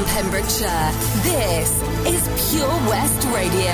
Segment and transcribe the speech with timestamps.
[0.00, 0.92] from Pembrokeshire.
[1.22, 3.72] This is Pure West Radio.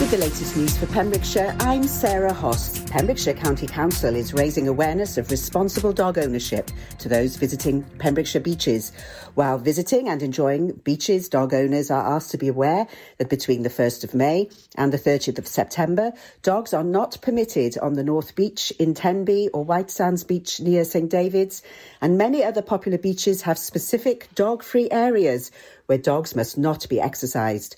[0.00, 2.75] With the latest news for Pembrokeshire, I'm Sarah Hoss.
[2.86, 8.92] Pembrokeshire County Council is raising awareness of responsible dog ownership to those visiting Pembrokeshire beaches.
[9.34, 12.86] While visiting and enjoying beaches, dog owners are asked to be aware
[13.18, 17.76] that between the 1st of May and the 30th of September, dogs are not permitted
[17.78, 21.62] on the North Beach in Tenby or White Sands Beach near St David's,
[22.00, 25.50] and many other popular beaches have specific dog-free areas
[25.86, 27.76] where dogs must not be exercised.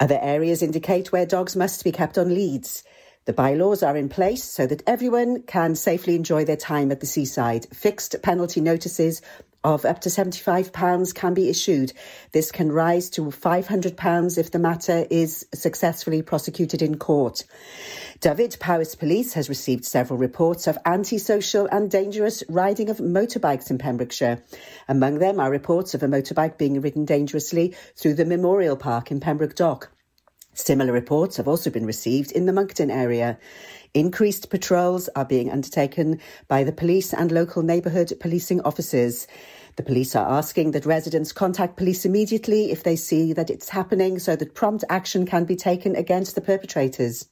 [0.00, 2.82] Other areas indicate where dogs must be kept on leads.
[3.30, 7.06] The bylaws are in place so that everyone can safely enjoy their time at the
[7.06, 7.68] seaside.
[7.72, 9.22] Fixed penalty notices
[9.62, 11.92] of up to £75 can be issued.
[12.32, 17.44] This can rise to £500 if the matter is successfully prosecuted in court.
[18.18, 24.42] Dyfed-Powys Police has received several reports of antisocial and dangerous riding of motorbikes in Pembrokeshire.
[24.88, 29.20] Among them are reports of a motorbike being ridden dangerously through the Memorial Park in
[29.20, 29.92] Pembroke Dock.
[30.60, 33.38] Similar reports have also been received in the Monkton area.
[33.94, 39.26] Increased patrols are being undertaken by the police and local neighbourhood policing officers.
[39.76, 44.18] The police are asking that residents contact police immediately if they see that it's happening
[44.18, 47.26] so that prompt action can be taken against the perpetrators.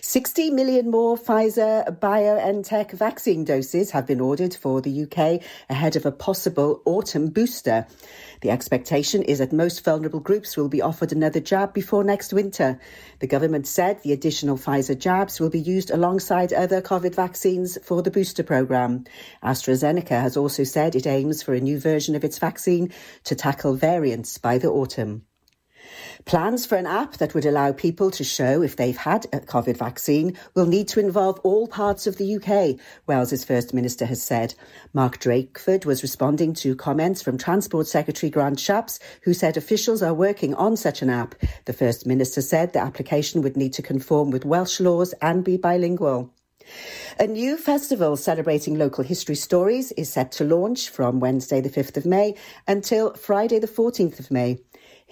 [0.00, 6.06] 60 million more Pfizer BioNTech vaccine doses have been ordered for the UK ahead of
[6.06, 7.86] a possible autumn booster.
[8.40, 12.80] The expectation is that most vulnerable groups will be offered another jab before next winter.
[13.18, 18.02] The government said the additional Pfizer jabs will be used alongside other COVID vaccines for
[18.02, 19.04] the booster programme.
[19.42, 22.90] AstraZeneca has also said it aims for a new version of its vaccine
[23.24, 25.26] to tackle variants by the autumn.
[26.24, 29.76] Plans for an app that would allow people to show if they've had a COVID
[29.76, 34.54] vaccine will need to involve all parts of the UK, Wales's First Minister has said.
[34.92, 40.14] Mark Drakeford was responding to comments from Transport Secretary Grant Shapps, who said officials are
[40.14, 41.34] working on such an app.
[41.64, 45.56] The First Minister said the application would need to conform with Welsh laws and be
[45.56, 46.32] bilingual.
[47.18, 51.96] A new festival celebrating local history stories is set to launch from Wednesday, the 5th
[51.96, 54.60] of May until Friday, the 14th of May.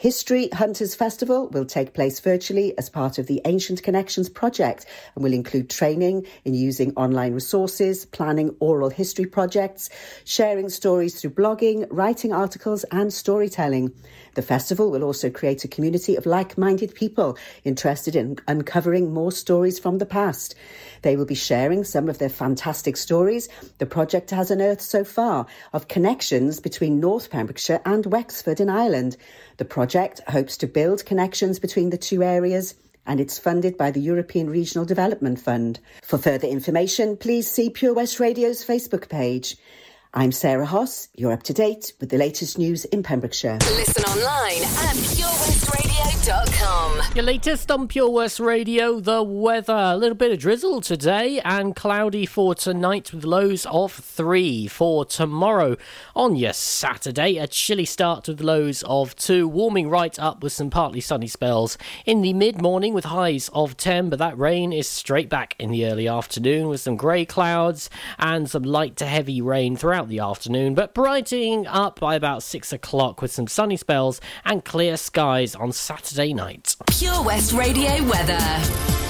[0.01, 5.23] History Hunters Festival will take place virtually as part of the Ancient Connections project and
[5.23, 9.91] will include training in using online resources, planning oral history projects,
[10.25, 13.93] sharing stories through blogging, writing articles, and storytelling.
[14.35, 19.33] The festival will also create a community of like minded people interested in uncovering more
[19.33, 20.55] stories from the past.
[21.03, 23.49] They will be sharing some of their fantastic stories
[23.79, 29.17] the project has unearthed so far of connections between North Pembrokeshire and Wexford in Ireland.
[29.57, 32.75] The project hopes to build connections between the two areas
[33.07, 35.81] and it's funded by the European Regional Development Fund.
[36.03, 39.57] For further information, please see Pure West Radio's Facebook page.
[40.13, 41.09] I'm Sarah Hoss.
[41.15, 43.59] You're up to date with the latest news in Pembrokeshire.
[43.61, 45.80] Listen online at purewestradio.com.
[47.15, 49.75] Your latest on Pure West Radio, the weather.
[49.75, 54.69] A little bit of drizzle today and cloudy for tonight with lows of three.
[54.69, 55.77] For tomorrow
[56.15, 60.71] on your Saturday, a chilly start with lows of two, warming right up with some
[60.71, 64.89] partly sunny spells in the mid morning with highs of 10, but that rain is
[64.89, 69.43] straight back in the early afternoon with some grey clouds and some light to heavy
[69.43, 74.21] rain throughout the afternoon, but brightening up by about 6 o'clock with some sunny spells
[74.45, 75.90] and clear skies on Saturday
[76.33, 76.77] night.
[76.87, 79.10] Pure West Radio weather.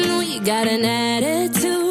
[0.43, 1.90] got an attitude,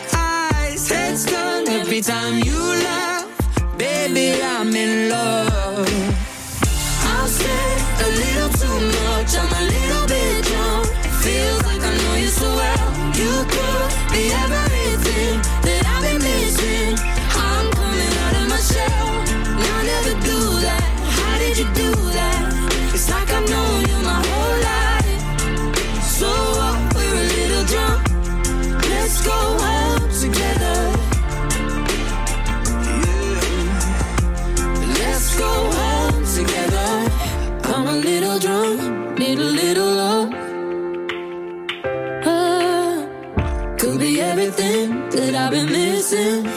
[0.91, 1.25] head's
[1.69, 3.27] every time you laugh.
[3.77, 6.30] Baby, I'm in love.
[45.41, 46.50] I've been missing.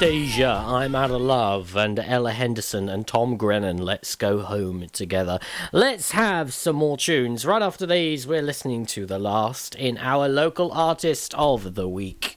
[0.00, 5.40] Anastacia, I'm Out of Love, and Ella Henderson and Tom Grennan, Let's Go Home Together.
[5.72, 7.44] Let's have some more tunes.
[7.44, 12.36] Right after these, we're listening to the last in our local artist of the week.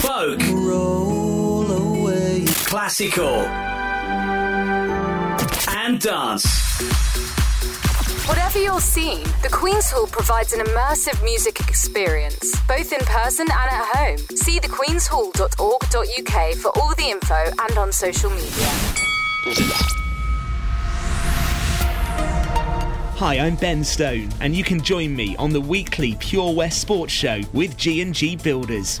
[0.00, 0.40] folk,
[2.66, 3.46] classical,
[5.68, 6.46] and dance.
[8.28, 13.70] Whatever your scene, the Queen's Hall provides an immersive music experience, both in person and
[13.70, 14.18] at home.
[14.36, 18.66] See thequeenshall.org.uk for all the info and on social media.
[23.18, 27.12] Hi, I'm Ben Stone, and you can join me on the weekly Pure West Sports
[27.12, 29.00] Show with G&G Builders.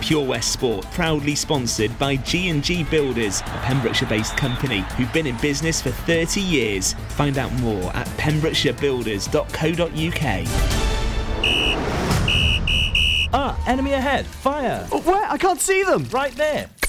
[0.00, 5.82] Pure West Sport, proudly sponsored by G&G Builders, a Pembrokeshire-based company who've been in business
[5.82, 6.94] for 30 years.
[7.10, 10.46] Find out more at pembrokeshirebuilders.co.uk.
[13.32, 14.26] Ah, enemy ahead.
[14.26, 14.88] Fire.
[14.90, 15.24] Oh, where?
[15.30, 16.04] I can't see them.
[16.10, 16.68] Right there.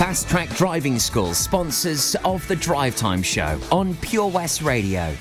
[0.00, 5.14] Fast Track Driving School, sponsors of the Drive Time Show on Pure West Radio.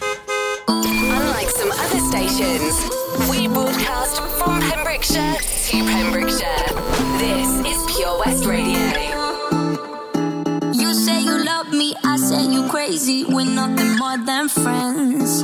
[0.69, 2.89] Unlike some other stations,
[3.29, 6.63] we broadcast from Pembrokeshire to Pembrokeshire.
[7.17, 8.79] This is Pure West Radio.
[10.71, 13.25] You say you love me, I say you crazy.
[13.25, 15.43] We're nothing more than friends.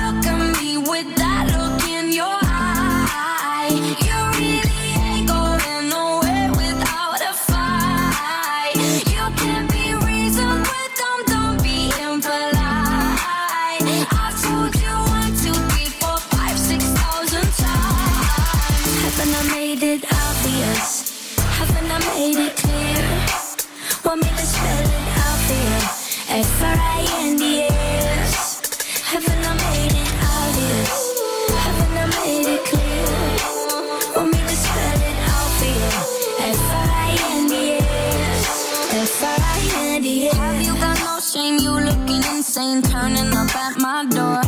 [42.57, 44.41] insane, turning up at my door.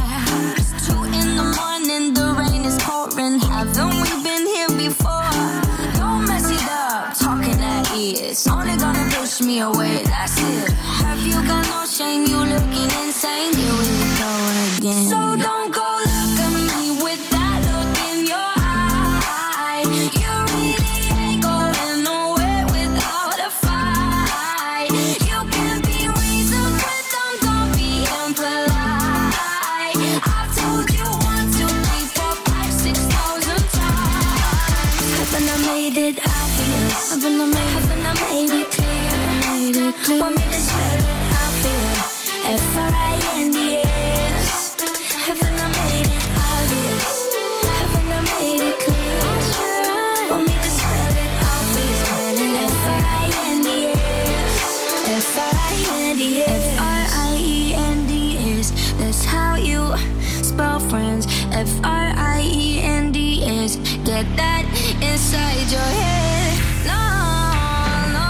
[0.58, 3.40] It's two in the morning, the rain is pouring.
[3.40, 5.32] Haven't we been here before?
[5.96, 8.46] Don't mess it up, talking at ears.
[8.46, 10.72] Only gonna push me away, that's it.
[10.74, 12.26] Have you got no shame?
[12.26, 12.43] You
[56.24, 59.94] F R I E N D S, That's how you
[60.42, 61.28] spell friends.
[61.52, 63.76] F R I E N D S.
[64.06, 64.64] Get that
[65.04, 66.54] inside your head.
[66.88, 67.04] No,
[68.16, 68.30] no,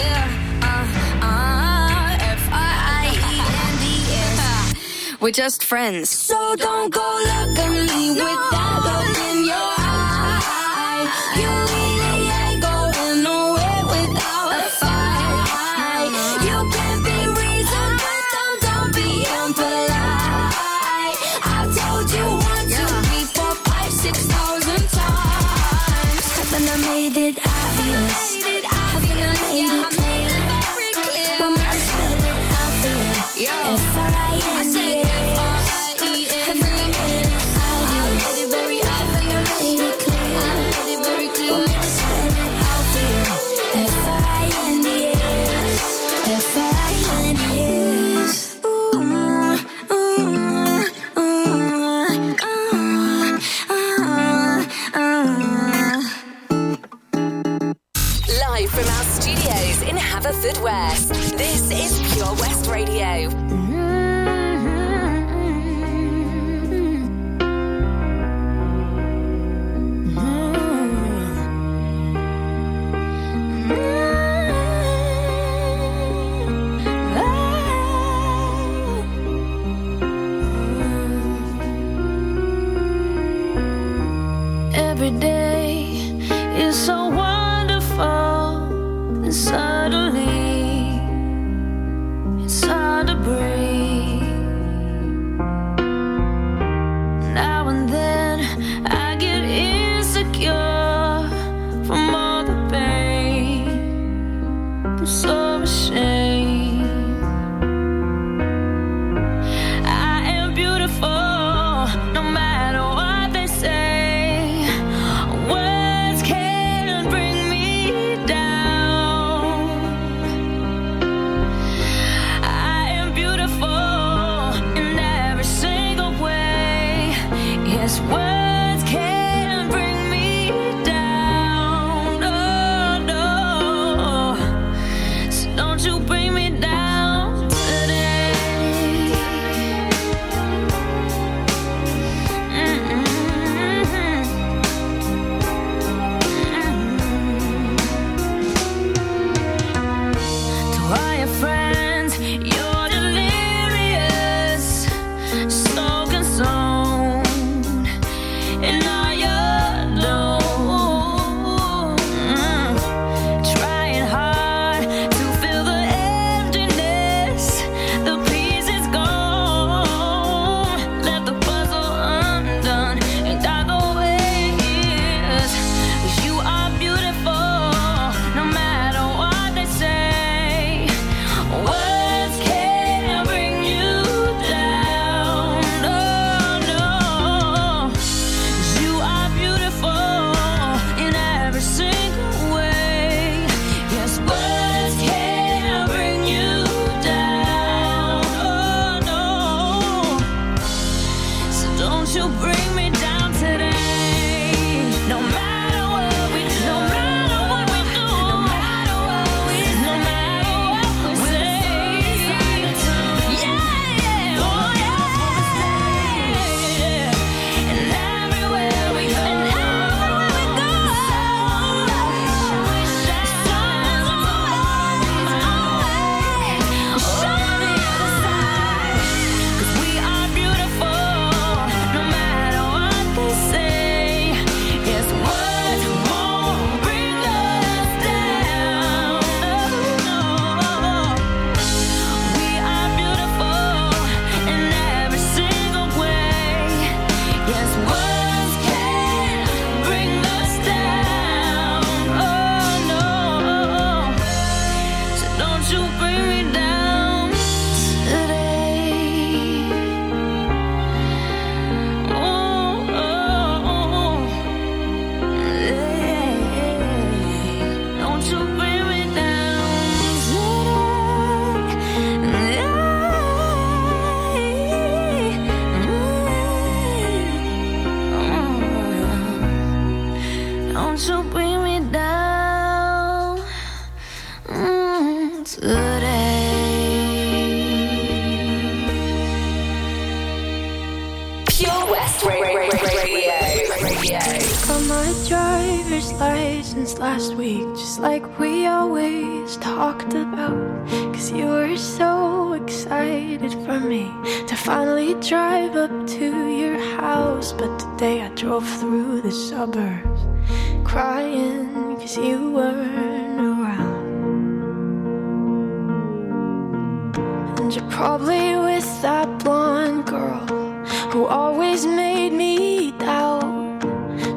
[0.00, 0.24] yeah.
[0.64, 3.36] Uh, uh, F R I E
[3.68, 3.84] N D
[5.12, 5.20] S.
[5.20, 6.08] We're just friends.
[6.08, 8.24] So don't go looking me no.
[8.24, 8.89] with that.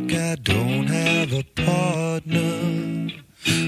[0.00, 3.10] like I don't have a partner.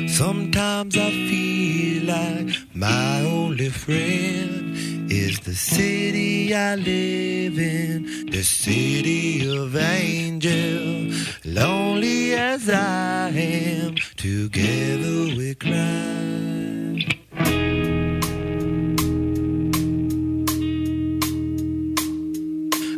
[0.08, 9.46] Sometimes I feel like my only friend is the city I live in, the city
[9.46, 11.12] of angel.
[11.44, 16.12] Lonely as I am, together we cry.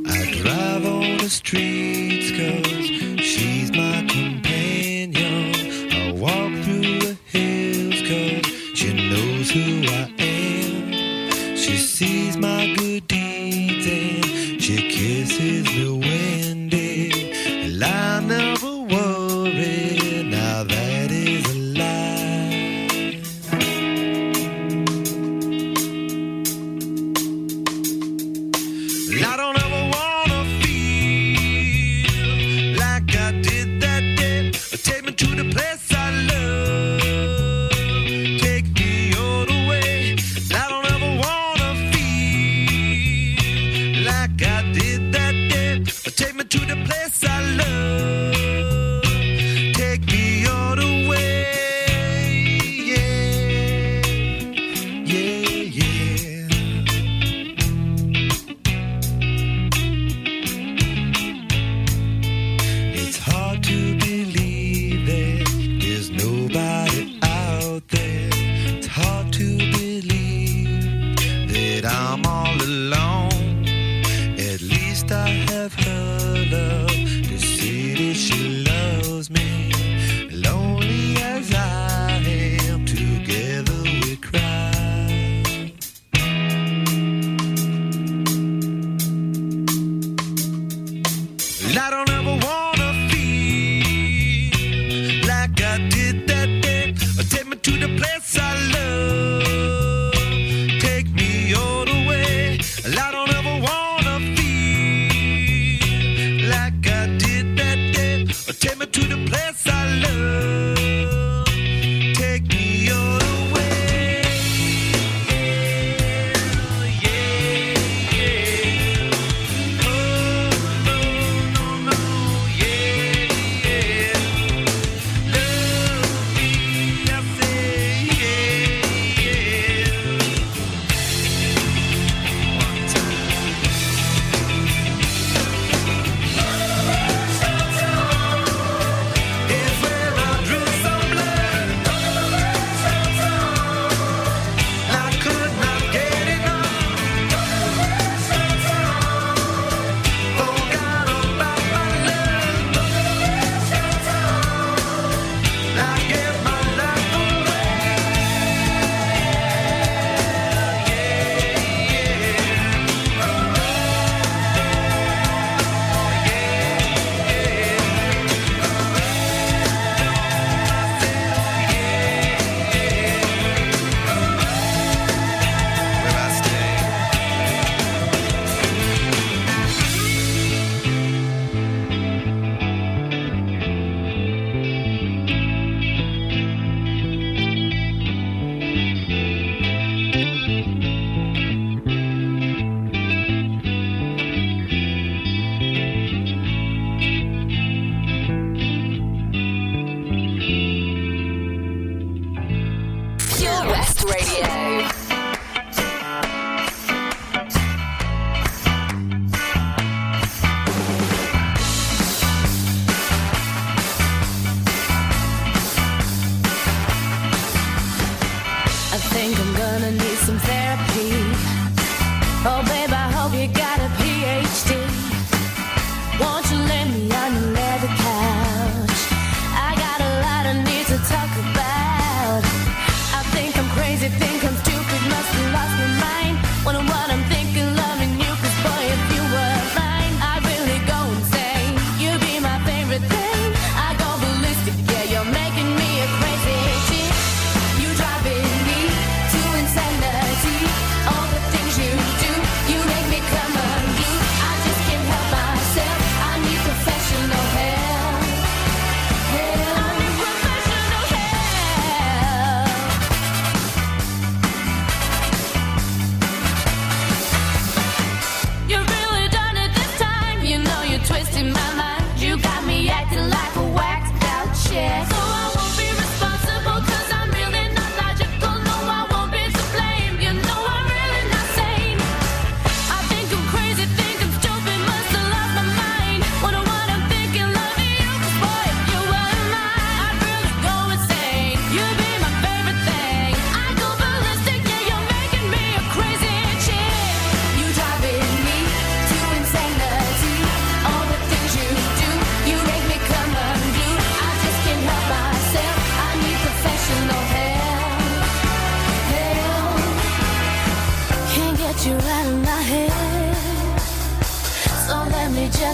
[0.07, 1.84] I drive on the street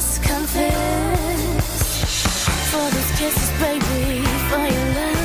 [0.00, 1.60] me just confess
[2.70, 5.19] for these kisses, baby, for your love.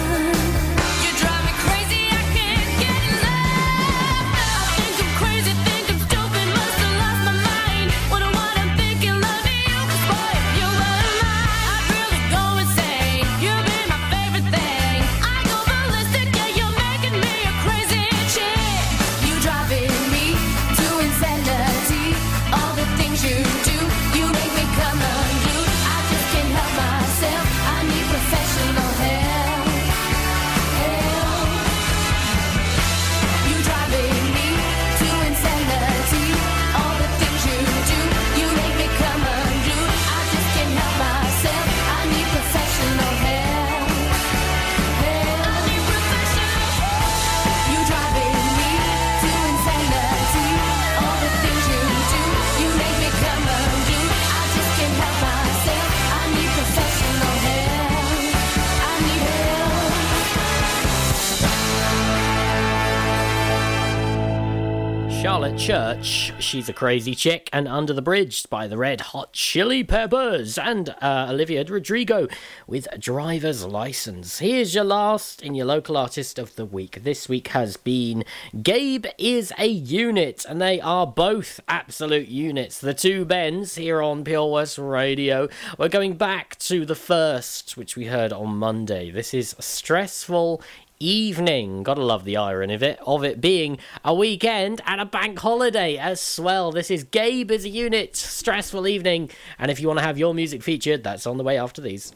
[65.53, 70.57] Church, she's a crazy chick, and Under the Bridge by the Red Hot Chili Peppers,
[70.57, 72.27] and uh, Olivia Rodrigo
[72.67, 74.39] with Driver's License.
[74.39, 77.03] Here's your last in your local artist of the week.
[77.03, 78.25] This week has been
[78.61, 82.79] Gabe is a unit, and they are both absolute units.
[82.79, 85.47] The two Bens here on Pure West Radio.
[85.77, 89.11] We're going back to the first, which we heard on Monday.
[89.11, 90.61] This is Stressful
[90.99, 91.83] evening.
[91.83, 95.97] Gotta love the irony of it, of it being a weekend and a bank holiday
[95.97, 96.71] as well.
[96.71, 99.29] This is Gabe as a unit, stressful evening.
[99.59, 102.11] And if you want to have your music featured, that's on the way after these.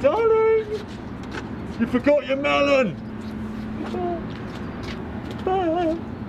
[0.00, 0.86] Darling!
[1.78, 3.10] You forgot your melon!
[5.44, 6.19] hands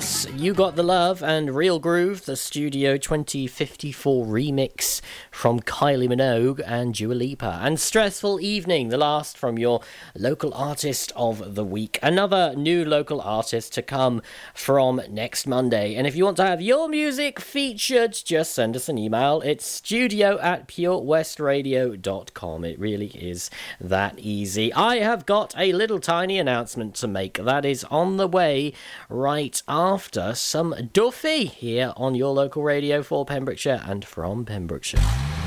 [0.00, 4.97] Source, You Got the Love, and Real Groove, the Studio 2054 remix
[5.38, 7.60] from Kylie Minogue and Dua Lipa.
[7.62, 9.82] And Stressful Evening, the last from your
[10.16, 11.96] local artist of the week.
[12.02, 14.20] Another new local artist to come
[14.52, 15.94] from next Monday.
[15.94, 19.40] And if you want to have your music featured, just send us an email.
[19.42, 22.64] It's studio at purewestradio.com.
[22.64, 23.48] It really is
[23.80, 24.72] that easy.
[24.72, 28.72] I have got a little tiny announcement to make that is on the way
[29.08, 35.37] right after some Duffy here on your local radio for Pembrokeshire and from Pembrokeshire.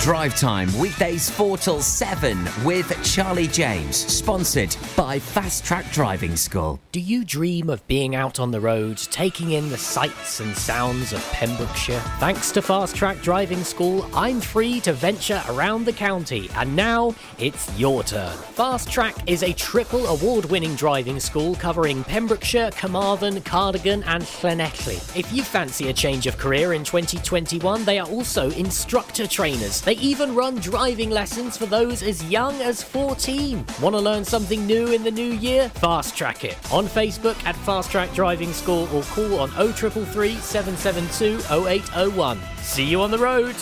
[0.00, 6.80] Drive Time, weekdays 4 till 7 with Charlie James, sponsored by Fast Track Driving School.
[6.90, 11.12] Do you dream of being out on the road, taking in the sights and sounds
[11.12, 12.00] of Pembrokeshire?
[12.18, 17.14] Thanks to Fast Track Driving School, I'm free to venture around the county, and now
[17.38, 18.34] it's your turn.
[18.54, 24.96] Fast Track is a triple award winning driving school covering Pembrokeshire, Carmarthen, Cardigan, and Llanelli.
[25.14, 29.82] If you fancy a change of career in 2021, they are also instructor trainers.
[29.90, 33.66] They even run driving lessons for those as young as 14.
[33.82, 35.68] Want to learn something new in the new year?
[35.70, 41.40] Fast Track it on Facebook at Fast Track Driving School or call on 0333 772
[41.50, 42.38] 0801.
[42.58, 43.56] See you on the road.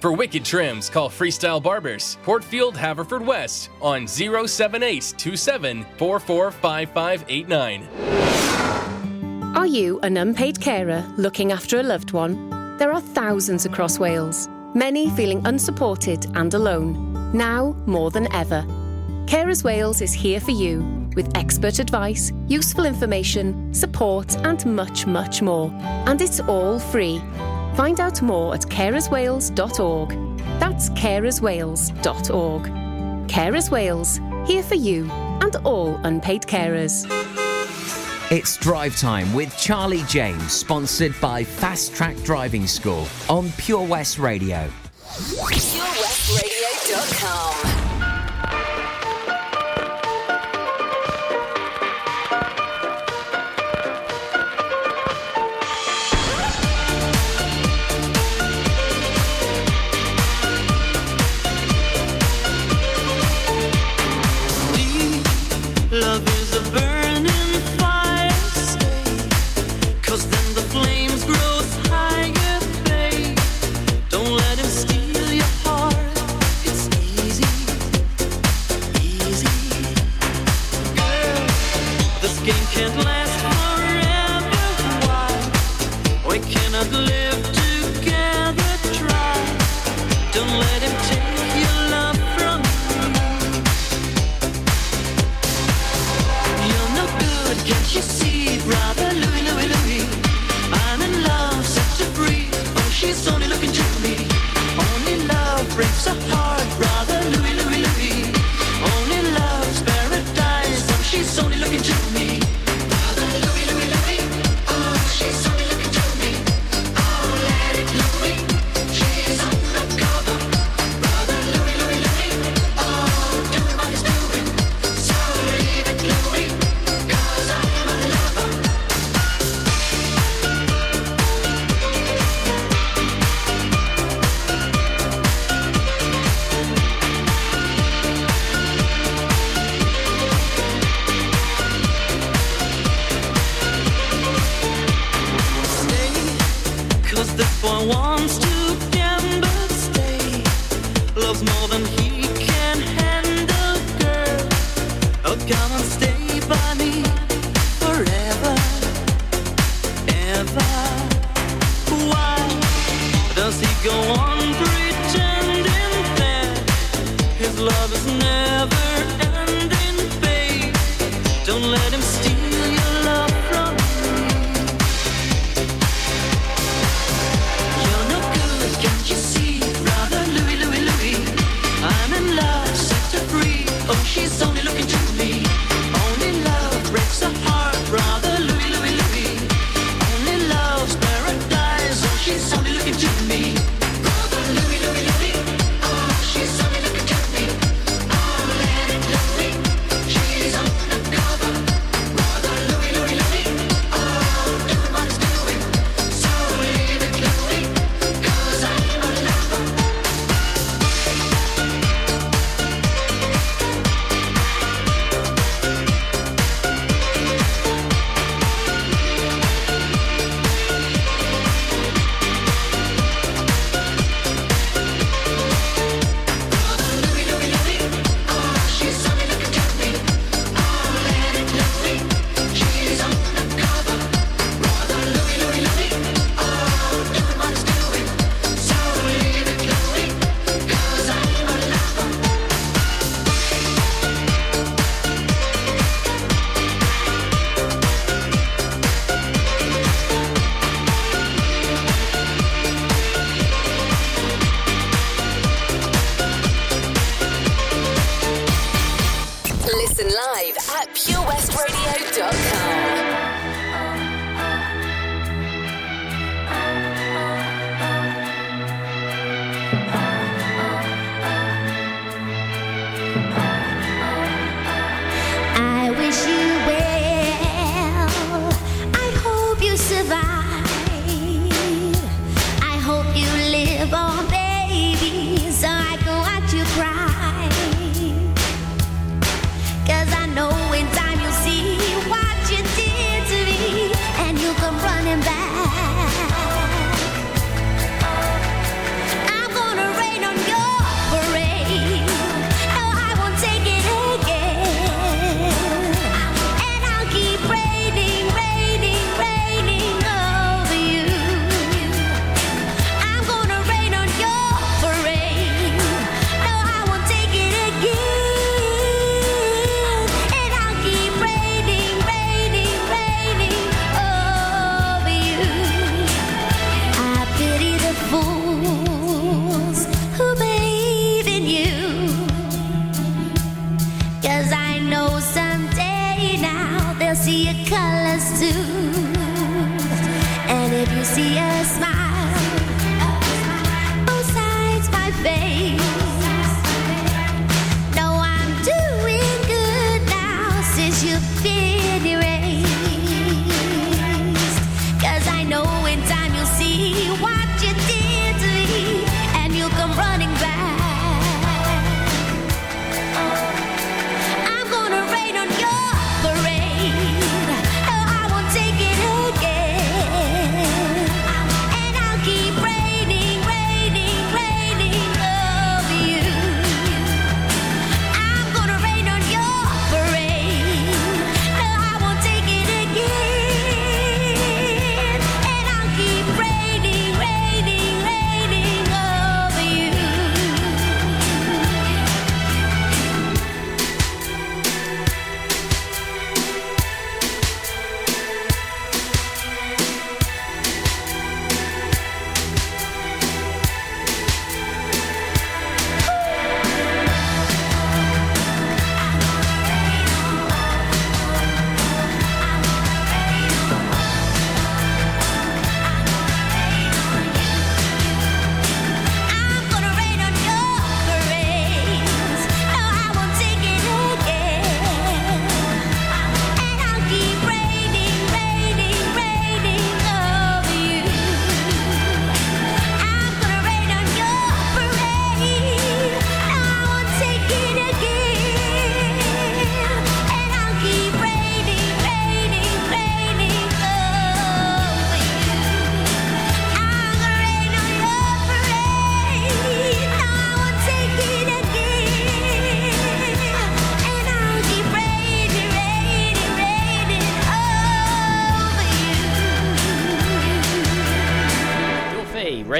[0.00, 7.86] For wicked trims, call Freestyle Barbers, Portfield, Haverfordwest, on 07827 445589.
[9.54, 12.48] Are you an unpaid carer looking after a loved one?
[12.78, 18.62] There are thousands across Wales, many feeling unsupported and alone, now more than ever.
[19.26, 20.82] Carers Wales is here for you
[21.14, 25.70] with expert advice, useful information, support, and much, much more.
[26.06, 27.20] And it's all free.
[27.80, 30.10] Find out more at carerswales.org.
[30.60, 32.62] That's carerswales.org.
[33.26, 37.06] Carers Wales, here for you and all unpaid carers.
[38.30, 44.18] It's Drive Time with Charlie James, sponsored by Fast Track Driving School on Pure West
[44.18, 44.68] Radio.
[45.06, 47.79] PureWestRadio.com.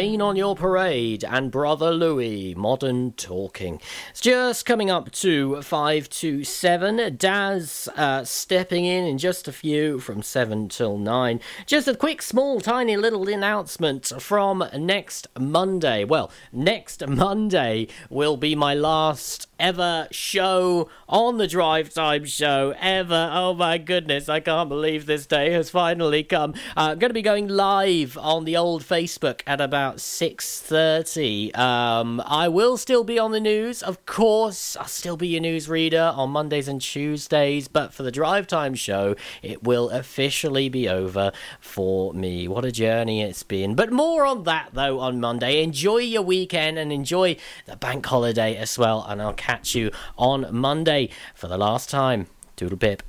[0.00, 3.82] Rain on Your Parade and Brother Louie, Modern Talking.
[4.08, 7.18] It's just coming up to 5 to 7.
[7.18, 11.38] Daz uh, stepping in in just a few from 7 till 9.
[11.66, 16.04] Just a quick, small, tiny little announcement from next Monday.
[16.04, 23.30] Well, next Monday will be my last ever show on the Drive Time Show ever.
[23.32, 26.54] Oh my goodness, I can't believe this day has finally come.
[26.76, 31.56] I'm uh, going to be going live on the old Facebook at about 6.30.
[31.58, 34.76] Um, I will still be on the news, of course.
[34.76, 38.74] I'll still be your news reader on Mondays and Tuesdays, but for the Drive Time
[38.74, 42.48] Show, it will officially be over for me.
[42.48, 43.74] What a journey it's been.
[43.74, 45.62] But more on that, though, on Monday.
[45.62, 47.36] Enjoy your weekend and enjoy
[47.66, 52.26] the bank holiday as well, and I'll catch you on Monday for the last time.
[52.56, 53.02] Doodle pip.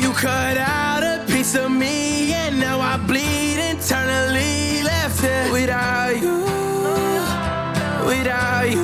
[0.00, 4.82] You cut out a piece of me, and now I bleed internally.
[4.82, 6.38] Left here without you,
[8.06, 8.83] without you.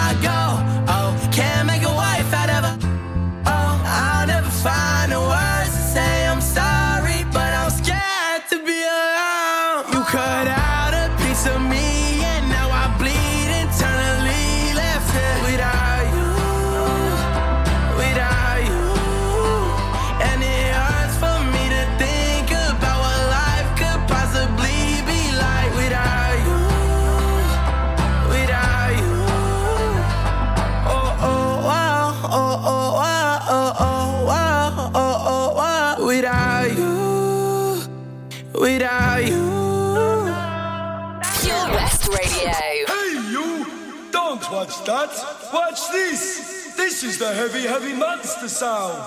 [44.85, 45.11] That.
[45.53, 46.73] Watch this.
[46.75, 48.97] This is the heavy, heavy monster sound.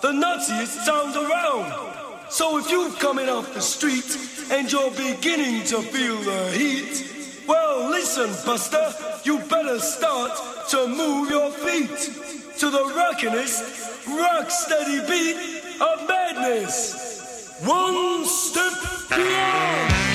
[0.00, 2.30] The nuttiest sound around.
[2.30, 4.16] So if you're coming off the street
[4.52, 8.94] and you're beginning to feel the heat, well, listen, Buster,
[9.24, 10.32] you better start
[10.70, 11.98] to move your feet
[12.58, 17.58] to the rockinest, rock steady beat of madness.
[17.64, 18.72] One step
[19.08, 20.07] beyond.